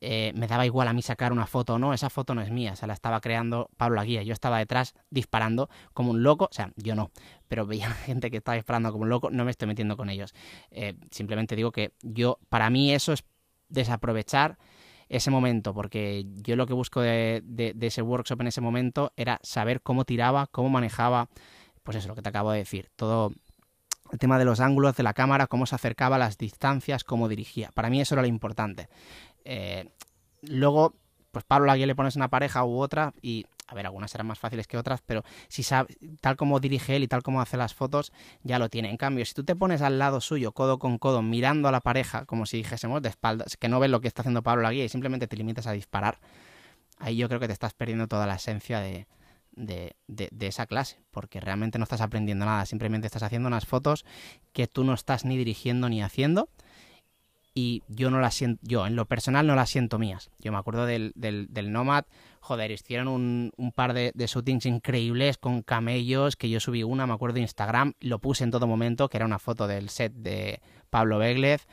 Eh, 0.00 0.32
me 0.34 0.46
daba 0.46 0.66
igual 0.66 0.88
a 0.88 0.92
mí 0.92 1.02
sacar 1.02 1.32
una 1.32 1.46
foto 1.46 1.74
o 1.74 1.78
no, 1.78 1.92
esa 1.92 2.10
foto 2.10 2.34
no 2.34 2.42
es 2.42 2.50
mía, 2.50 2.76
se 2.76 2.86
la 2.86 2.94
estaba 2.94 3.20
creando 3.20 3.68
Pablo 3.76 3.96
Laguía. 3.96 4.22
Yo 4.22 4.32
estaba 4.32 4.58
detrás 4.58 4.94
disparando 5.10 5.68
como 5.92 6.10
un 6.10 6.22
loco, 6.22 6.48
o 6.50 6.54
sea, 6.54 6.72
yo 6.76 6.94
no, 6.94 7.10
pero 7.46 7.66
veía 7.66 7.90
gente 8.06 8.30
que 8.30 8.38
estaba 8.38 8.56
disparando 8.56 8.92
como 8.92 9.04
un 9.04 9.10
loco, 9.10 9.30
no 9.30 9.44
me 9.44 9.50
estoy 9.50 9.68
metiendo 9.68 9.98
con 9.98 10.08
ellos. 10.08 10.32
Eh, 10.70 10.94
simplemente 11.10 11.54
digo 11.54 11.70
que 11.70 11.92
yo, 12.02 12.38
para 12.48 12.70
mí 12.70 12.92
eso 12.92 13.12
es 13.12 13.24
desaprovechar 13.68 14.56
ese 15.08 15.30
momento, 15.30 15.72
porque 15.72 16.26
yo 16.42 16.56
lo 16.56 16.66
que 16.66 16.72
busco 16.72 17.00
de, 17.00 17.42
ese 17.80 18.02
workshop 18.02 18.40
en 18.40 18.46
ese 18.48 18.60
momento 18.60 19.12
era 19.16 19.38
saber 19.42 19.80
cómo 19.80 20.04
tiraba, 20.04 20.48
cómo 20.48 20.68
manejaba, 20.68 21.28
pues 21.82 21.96
eso, 21.96 22.08
lo 22.08 22.14
que 22.14 22.22
te 22.22 22.28
acabo 22.28 22.50
de 22.50 22.58
decir, 22.58 22.90
todo 22.96 23.32
el 24.12 24.18
tema 24.18 24.38
de 24.38 24.44
los 24.44 24.60
ángulos 24.60 24.96
de 24.96 25.02
la 25.02 25.14
cámara, 25.14 25.46
cómo 25.46 25.66
se 25.66 25.74
acercaba 25.74 26.18
las 26.18 26.38
distancias, 26.38 27.04
cómo 27.04 27.28
dirigía. 27.28 27.70
Para 27.74 27.90
mí 27.90 28.00
eso 28.00 28.14
era 28.14 28.22
lo 28.22 28.28
importante. 28.28 28.88
Eh, 29.44 29.88
luego, 30.42 30.94
pues 31.30 31.44
Pablo 31.44 31.66
Laguía 31.66 31.86
le 31.86 31.94
pones 31.94 32.16
una 32.16 32.28
pareja 32.28 32.64
u 32.64 32.78
otra 32.78 33.12
y 33.22 33.46
a 33.66 33.74
ver, 33.74 33.86
algunas 33.86 34.10
serán 34.10 34.26
más 34.26 34.38
fáciles 34.38 34.66
que 34.66 34.76
otras, 34.76 35.00
pero 35.04 35.24
si 35.48 35.62
sabe, 35.62 35.96
tal 36.20 36.36
como 36.36 36.60
dirige 36.60 36.96
él 36.96 37.02
y 37.02 37.08
tal 37.08 37.22
como 37.22 37.40
hace 37.40 37.56
las 37.56 37.74
fotos, 37.74 38.12
ya 38.42 38.58
lo 38.58 38.68
tiene. 38.68 38.90
En 38.90 38.96
cambio, 38.96 39.24
si 39.24 39.34
tú 39.34 39.44
te 39.44 39.56
pones 39.56 39.82
al 39.82 39.98
lado 39.98 40.20
suyo, 40.20 40.52
codo 40.52 40.78
con 40.78 40.98
codo, 40.98 41.22
mirando 41.22 41.68
a 41.68 41.72
la 41.72 41.80
pareja, 41.80 42.26
como 42.26 42.46
si 42.46 42.58
dijésemos 42.58 43.02
de 43.02 43.08
espaldas, 43.08 43.56
que 43.56 43.68
no 43.68 43.80
ves 43.80 43.90
lo 43.90 44.00
que 44.00 44.08
está 44.08 44.22
haciendo 44.22 44.42
Pablo 44.42 44.62
la 44.62 44.72
guía 44.72 44.84
y 44.84 44.88
simplemente 44.88 45.26
te 45.26 45.36
limitas 45.36 45.66
a 45.66 45.72
disparar, 45.72 46.20
ahí 46.98 47.16
yo 47.16 47.28
creo 47.28 47.40
que 47.40 47.48
te 47.48 47.52
estás 47.52 47.74
perdiendo 47.74 48.06
toda 48.06 48.26
la 48.26 48.36
esencia 48.36 48.80
de, 48.80 49.06
de, 49.56 49.96
de, 50.06 50.46
esa 50.46 50.66
clase, 50.66 51.00
porque 51.10 51.40
realmente 51.40 51.78
no 51.78 51.84
estás 51.84 52.00
aprendiendo 52.00 52.44
nada, 52.44 52.66
simplemente 52.66 53.06
estás 53.06 53.22
haciendo 53.22 53.48
unas 53.48 53.66
fotos 53.66 54.04
que 54.52 54.66
tú 54.66 54.84
no 54.84 54.94
estás 54.94 55.24
ni 55.24 55.36
dirigiendo 55.36 55.88
ni 55.88 56.02
haciendo 56.02 56.48
y 57.58 57.82
yo 57.88 58.10
no 58.10 58.20
las 58.20 58.34
siento, 58.34 58.60
yo 58.68 58.86
en 58.86 58.96
lo 58.96 59.06
personal 59.06 59.46
no 59.46 59.54
las 59.54 59.70
siento 59.70 59.98
mías. 59.98 60.30
Yo 60.38 60.52
me 60.52 60.58
acuerdo 60.58 60.84
del, 60.84 61.12
del, 61.14 61.46
del 61.48 61.72
Nomad, 61.72 62.04
joder, 62.40 62.70
hicieron 62.70 63.08
un, 63.08 63.50
un 63.56 63.72
par 63.72 63.94
de, 63.94 64.12
shootings 64.14 64.66
increíbles 64.66 65.38
con 65.38 65.62
camellos, 65.62 66.36
que 66.36 66.50
yo 66.50 66.60
subí 66.60 66.82
una, 66.82 67.06
me 67.06 67.14
acuerdo 67.14 67.36
de 67.36 67.40
Instagram, 67.40 67.94
lo 68.00 68.18
puse 68.18 68.44
en 68.44 68.50
todo 68.50 68.66
momento, 68.66 69.08
que 69.08 69.16
era 69.16 69.24
una 69.24 69.38
foto 69.38 69.66
del 69.66 69.88
set 69.88 70.12
de 70.12 70.60
Pablo 70.90 71.16
Beglez, 71.16 71.66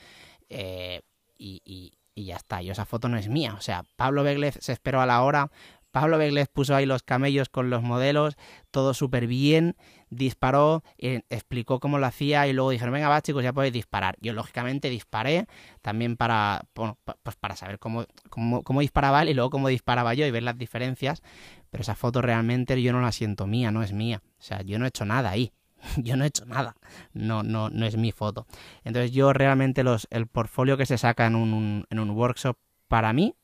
eh, 0.49 1.01
y, 1.37 1.61
y, 1.65 1.91
y, 2.15 2.25
ya 2.27 2.37
está, 2.37 2.61
yo 2.61 2.71
esa 2.71 2.85
foto 2.85 3.09
no 3.09 3.17
es 3.17 3.27
mía, 3.27 3.53
o 3.57 3.61
sea, 3.61 3.83
Pablo 3.97 4.23
Beglez 4.23 4.57
se 4.61 4.71
esperó 4.71 5.01
a 5.01 5.05
la 5.05 5.21
hora, 5.21 5.51
Pablo 5.93 6.17
Beglez 6.17 6.47
puso 6.47 6.75
ahí 6.75 6.88
los 6.88 7.03
camellos 7.03 7.50
con 7.50 7.69
los 7.69 7.83
modelos, 7.83 8.35
todo 8.71 8.95
súper 8.95 9.27
bien, 9.27 9.75
disparó, 10.09 10.83
eh, 10.97 11.21
explicó 11.29 11.79
cómo 11.79 12.00
lo 12.00 12.07
hacía 12.07 12.47
y 12.47 12.53
luego 12.53 12.71
dijeron, 12.71 12.95
venga, 12.95 13.09
va 13.09 13.21
chicos, 13.21 13.43
ya 13.43 13.53
podéis 13.53 13.73
disparar. 13.73 14.17
Yo 14.19 14.33
lógicamente 14.33 14.89
disparé 14.89 15.45
también 15.83 16.17
para, 16.17 16.65
pues 16.73 17.35
para 17.35 17.55
saber 17.55 17.77
cómo, 17.77 18.05
cómo, 18.31 18.63
cómo 18.63 18.79
disparaba 18.79 19.21
él 19.21 19.29
y 19.29 19.33
luego 19.35 19.51
cómo 19.51 19.67
disparaba 19.67 20.15
yo 20.15 20.25
y 20.25 20.31
ver 20.31 20.41
las 20.41 20.57
diferencias, 20.57 21.21
pero 21.69 21.83
esa 21.83 21.93
foto 21.93 22.23
realmente 22.23 22.81
yo 22.81 22.91
no 22.91 23.00
la 23.00 23.12
siento 23.12 23.45
mía, 23.45 23.69
no 23.69 23.83
es 23.83 23.93
mía. 23.93 24.23
O 24.39 24.41
sea, 24.41 24.63
yo 24.63 24.79
no 24.79 24.85
he 24.85 24.88
hecho 24.88 25.05
nada 25.05 25.29
ahí. 25.29 25.53
Yo 25.97 26.15
no 26.15 26.23
he 26.23 26.27
hecho 26.27 26.45
nada. 26.45 26.77
No, 27.12 27.43
no, 27.43 27.69
no 27.69 27.85
es 27.85 27.97
mi 27.97 28.13
foto. 28.13 28.47
Entonces 28.85 29.12
yo 29.12 29.33
realmente 29.33 29.83
los, 29.83 30.07
el 30.12 30.27
portfolio 30.27 30.77
que 30.77 30.85
se 30.85 30.97
saca 30.97 31.27
en 31.27 31.35
un, 31.35 31.85
en 31.89 32.00
un 32.00 32.09
workshop, 32.12 32.57
para 32.88 33.12
mí, 33.12 33.35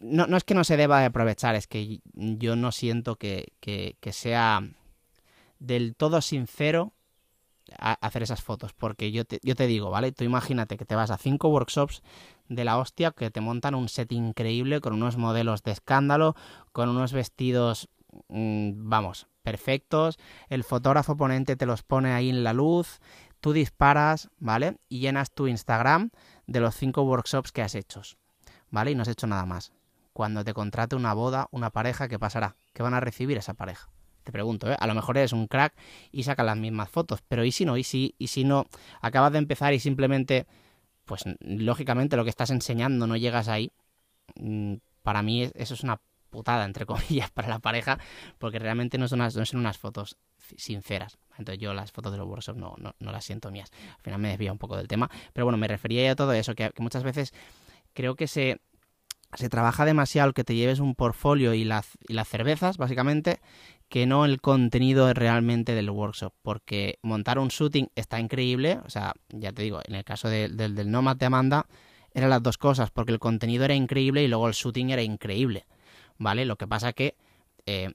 no, 0.00 0.26
no, 0.26 0.36
es 0.36 0.44
que 0.44 0.54
no 0.54 0.64
se 0.64 0.76
deba 0.76 1.00
de 1.00 1.06
aprovechar, 1.06 1.54
es 1.54 1.66
que 1.66 2.00
yo 2.14 2.56
no 2.56 2.72
siento 2.72 3.16
que, 3.16 3.52
que, 3.60 4.12
sea 4.12 4.62
del 5.58 5.94
todo 5.96 6.20
sincero 6.20 6.92
hacer 7.78 8.22
esas 8.22 8.42
fotos, 8.42 8.72
porque 8.72 9.12
yo 9.12 9.24
te, 9.24 9.40
yo 9.42 9.54
te 9.54 9.66
digo, 9.66 9.90
¿vale? 9.90 10.12
Tú 10.12 10.24
imagínate 10.24 10.76
que 10.76 10.84
te 10.84 10.94
vas 10.94 11.10
a 11.10 11.18
cinco 11.18 11.48
workshops 11.48 12.02
de 12.48 12.64
la 12.64 12.78
hostia 12.78 13.10
que 13.10 13.30
te 13.30 13.40
montan 13.40 13.74
un 13.74 13.88
set 13.88 14.10
increíble 14.12 14.80
con 14.80 14.94
unos 14.94 15.16
modelos 15.16 15.62
de 15.62 15.72
escándalo, 15.72 16.34
con 16.72 16.88
unos 16.88 17.12
vestidos, 17.12 17.88
mmm, 18.28 18.88
vamos, 18.88 19.26
perfectos, 19.42 20.18
el 20.48 20.64
fotógrafo 20.64 21.16
ponente 21.16 21.56
te 21.56 21.66
los 21.66 21.82
pone 21.82 22.12
ahí 22.12 22.30
en 22.30 22.44
la 22.44 22.54
luz, 22.54 23.00
tú 23.40 23.52
disparas, 23.52 24.30
¿vale? 24.38 24.78
Y 24.88 25.00
llenas 25.00 25.32
tu 25.32 25.46
Instagram 25.46 26.10
de 26.46 26.60
los 26.60 26.74
cinco 26.74 27.02
workshops 27.02 27.52
que 27.52 27.62
has 27.62 27.74
hecho, 27.74 28.02
¿vale? 28.70 28.92
Y 28.92 28.94
no 28.94 29.02
has 29.02 29.08
hecho 29.08 29.26
nada 29.26 29.44
más 29.44 29.72
cuando 30.18 30.42
te 30.42 30.52
contrate 30.52 30.96
una 30.96 31.14
boda, 31.14 31.46
una 31.52 31.70
pareja, 31.70 32.08
¿qué 32.08 32.18
pasará? 32.18 32.56
¿Qué 32.72 32.82
van 32.82 32.92
a 32.92 32.98
recibir 32.98 33.38
esa 33.38 33.54
pareja? 33.54 33.88
Te 34.24 34.32
pregunto, 34.32 34.68
¿eh? 34.68 34.74
A 34.76 34.88
lo 34.88 34.94
mejor 34.96 35.16
eres 35.16 35.32
un 35.32 35.46
crack 35.46 35.76
y 36.10 36.24
sacas 36.24 36.44
las 36.44 36.56
mismas 36.56 36.90
fotos, 36.90 37.22
pero 37.28 37.44
¿y 37.44 37.52
si 37.52 37.64
no? 37.64 37.76
¿Y 37.76 37.84
si, 37.84 38.16
y 38.18 38.26
si 38.26 38.42
no? 38.42 38.66
Acabas 39.00 39.30
de 39.30 39.38
empezar 39.38 39.74
y 39.74 39.78
simplemente, 39.78 40.48
pues 41.04 41.22
lógicamente 41.38 42.16
lo 42.16 42.24
que 42.24 42.30
estás 42.30 42.50
enseñando 42.50 43.06
no 43.06 43.16
llegas 43.16 43.46
ahí. 43.46 43.70
Mm, 44.34 44.78
para 45.04 45.22
mí 45.22 45.48
eso 45.54 45.74
es 45.74 45.84
una 45.84 46.00
putada, 46.30 46.64
entre 46.64 46.84
comillas, 46.86 47.30
para 47.30 47.46
la 47.46 47.60
pareja, 47.60 48.00
porque 48.38 48.58
realmente 48.58 48.98
no 48.98 49.06
son 49.06 49.20
unas, 49.20 49.78
fotos 49.78 50.16
sinceras. 50.56 51.16
Entonces 51.38 51.62
yo 51.62 51.74
las 51.74 51.92
fotos 51.92 52.10
de 52.10 52.18
los 52.18 52.26
workshops 52.26 52.58
no, 52.58 52.74
no, 52.76 53.12
las 53.12 53.24
siento 53.24 53.52
mías. 53.52 53.70
Al 53.94 54.02
final 54.02 54.18
me 54.18 54.30
desvía 54.30 54.50
un 54.50 54.58
poco 54.58 54.76
del 54.76 54.88
tema. 54.88 55.08
Pero 55.32 55.44
bueno, 55.44 55.58
me 55.58 55.68
refería 55.68 56.02
ya 56.02 56.10
a 56.10 56.16
todo 56.16 56.32
eso, 56.32 56.56
que 56.56 56.72
muchas 56.78 57.04
veces 57.04 57.32
creo 57.94 58.16
que 58.16 58.26
se, 58.26 58.60
se 59.34 59.48
trabaja 59.48 59.84
demasiado 59.84 60.28
el 60.28 60.34
que 60.34 60.44
te 60.44 60.54
lleves 60.54 60.80
un 60.80 60.94
portfolio 60.94 61.54
y 61.54 61.64
las, 61.64 61.98
y 62.08 62.14
las 62.14 62.28
cervezas, 62.28 62.78
básicamente, 62.78 63.40
que 63.88 64.06
no 64.06 64.24
el 64.24 64.40
contenido 64.40 65.12
realmente 65.12 65.74
del 65.74 65.90
workshop. 65.90 66.32
Porque 66.42 66.98
montar 67.02 67.38
un 67.38 67.48
shooting 67.48 67.90
está 67.94 68.20
increíble. 68.20 68.80
O 68.84 68.90
sea, 68.90 69.14
ya 69.28 69.52
te 69.52 69.62
digo, 69.62 69.80
en 69.84 69.94
el 69.94 70.04
caso 70.04 70.28
de, 70.28 70.48
del 70.48 70.90
Nomad 70.90 71.16
de 71.16 71.26
Amanda, 71.26 71.66
eran 72.14 72.30
las 72.30 72.42
dos 72.42 72.58
cosas, 72.58 72.90
porque 72.90 73.12
el 73.12 73.18
contenido 73.18 73.64
era 73.64 73.74
increíble 73.74 74.22
y 74.22 74.28
luego 74.28 74.48
el 74.48 74.54
shooting 74.54 74.90
era 74.90 75.02
increíble. 75.02 75.66
¿Vale? 76.16 76.44
Lo 76.44 76.56
que 76.56 76.66
pasa 76.66 76.92
que 76.92 77.14
eh, 77.66 77.92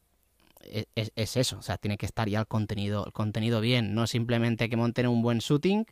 e, 0.62 0.86
es, 0.96 1.12
es, 1.16 1.38
eso, 1.38 1.58
o 1.58 1.62
sea, 1.62 1.78
tiene 1.78 1.98
que 1.98 2.06
estar 2.06 2.30
ya 2.30 2.40
el 2.40 2.48
contenido, 2.48 3.06
el 3.06 3.12
contenido 3.12 3.60
bien, 3.60 3.94
no 3.94 4.08
simplemente 4.08 4.70
que 4.70 4.78
monten 4.78 5.08
un 5.08 5.22
buen 5.22 5.40
shooting 5.40 5.86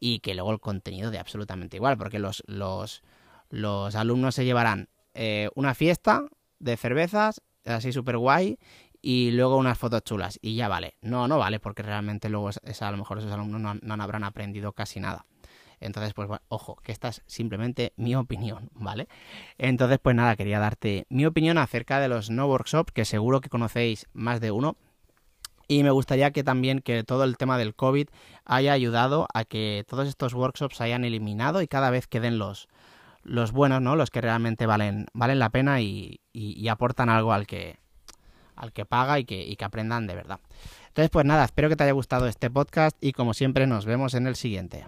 y 0.00 0.20
que 0.20 0.34
luego 0.34 0.52
el 0.52 0.60
contenido 0.60 1.10
de 1.10 1.18
absolutamente 1.18 1.76
igual, 1.76 1.98
porque 1.98 2.18
los, 2.18 2.42
los, 2.46 3.02
los 3.50 3.94
alumnos 3.94 4.34
se 4.34 4.44
llevarán 4.44 4.88
eh, 5.14 5.48
una 5.54 5.74
fiesta 5.74 6.24
de 6.58 6.76
cervezas, 6.76 7.42
así 7.64 7.92
súper 7.92 8.18
guay, 8.18 8.58
y 9.00 9.30
luego 9.32 9.56
unas 9.56 9.78
fotos 9.78 10.02
chulas. 10.02 10.38
Y 10.42 10.54
ya 10.56 10.68
vale. 10.68 10.96
No, 11.00 11.28
no 11.28 11.38
vale, 11.38 11.60
porque 11.60 11.82
realmente 11.82 12.28
luego 12.28 12.50
a 12.50 12.90
lo 12.90 12.96
mejor 12.96 13.18
esos 13.18 13.32
alumnos 13.32 13.60
no, 13.60 13.74
no, 13.74 14.02
habrán 14.02 14.24
aprendido 14.24 14.72
casi 14.72 15.00
nada. 15.00 15.26
Entonces, 15.80 16.12
pues 16.12 16.28
ojo, 16.48 16.76
que 16.82 16.90
esta 16.90 17.08
es 17.08 17.22
simplemente 17.26 17.92
mi 17.96 18.16
opinión, 18.16 18.68
¿vale? 18.74 19.06
Entonces, 19.58 20.00
pues 20.02 20.16
nada, 20.16 20.34
quería 20.34 20.58
darte 20.58 21.06
mi 21.08 21.24
opinión 21.24 21.56
acerca 21.56 22.00
de 22.00 22.08
los 22.08 22.30
no 22.30 22.46
workshops, 22.48 22.92
que 22.92 23.04
seguro 23.04 23.40
que 23.40 23.48
conocéis 23.48 24.06
más 24.12 24.40
de 24.40 24.50
uno. 24.50 24.76
Y 25.68 25.82
me 25.84 25.90
gustaría 25.90 26.32
que 26.32 26.42
también 26.42 26.80
que 26.80 27.04
todo 27.04 27.24
el 27.24 27.36
tema 27.36 27.58
del 27.58 27.74
COVID 27.74 28.08
haya 28.46 28.72
ayudado 28.72 29.28
a 29.34 29.44
que 29.44 29.84
todos 29.86 30.08
estos 30.08 30.32
workshops 30.32 30.80
hayan 30.80 31.04
eliminado 31.04 31.60
y 31.60 31.68
cada 31.68 31.90
vez 31.90 32.06
queden 32.06 32.38
los, 32.38 32.68
los 33.28 33.52
buenos, 33.52 33.80
¿no? 33.80 33.94
Los 33.94 34.10
que 34.10 34.20
realmente 34.20 34.66
valen, 34.66 35.06
valen 35.12 35.38
la 35.38 35.50
pena 35.50 35.80
y, 35.80 36.20
y, 36.32 36.68
aportan 36.68 37.08
algo 37.08 37.32
al 37.32 37.46
que, 37.46 37.78
al 38.56 38.72
que 38.72 38.84
paga 38.84 39.18
y 39.18 39.24
que, 39.24 39.46
y 39.46 39.56
que 39.56 39.64
aprendan 39.64 40.06
de 40.06 40.14
verdad. 40.14 40.40
Entonces, 40.88 41.10
pues 41.10 41.24
nada, 41.24 41.44
espero 41.44 41.68
que 41.68 41.76
te 41.76 41.84
haya 41.84 41.92
gustado 41.92 42.26
este 42.26 42.50
podcast 42.50 42.96
y 43.00 43.12
como 43.12 43.34
siempre 43.34 43.66
nos 43.66 43.86
vemos 43.86 44.14
en 44.14 44.26
el 44.26 44.36
siguiente. 44.36 44.86